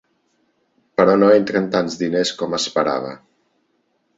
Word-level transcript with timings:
Però 1.01 1.17
no 1.23 1.27
entren 1.33 1.67
tants 1.75 1.99
diners 2.01 2.33
com 2.41 2.59
esperava. 2.61 3.13